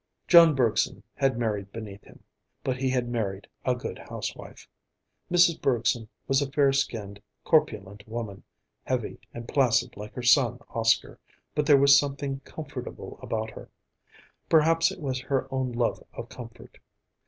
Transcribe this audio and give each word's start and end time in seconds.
John 0.27 0.55
Bergson 0.55 1.03
had 1.13 1.37
married 1.37 1.71
beneath 1.71 2.03
him, 2.05 2.23
but 2.63 2.77
he 2.77 2.89
had 2.89 3.07
married 3.07 3.47
a 3.63 3.75
good 3.75 3.99
housewife. 3.99 4.67
Mrs. 5.31 5.61
Bergson 5.61 6.09
was 6.27 6.41
a 6.41 6.49
fair 6.49 6.73
skinned, 6.73 7.21
corpulent 7.43 8.07
woman, 8.07 8.41
heavy 8.85 9.19
and 9.31 9.47
placid 9.47 9.95
like 9.95 10.15
her 10.15 10.23
son, 10.23 10.57
Oscar, 10.69 11.19
but 11.53 11.67
there 11.67 11.77
was 11.77 11.99
something 11.99 12.39
comfortable 12.39 13.19
about 13.21 13.51
her; 13.51 13.69
perhaps 14.49 14.89
it 14.91 14.99
was 14.99 15.19
her 15.21 15.47
own 15.53 15.71
love 15.71 16.03
of 16.13 16.29
comfort. 16.29 16.79